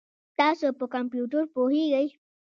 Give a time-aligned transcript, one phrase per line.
[0.39, 2.07] تاسو په کمپیوټر پوهیږئ؟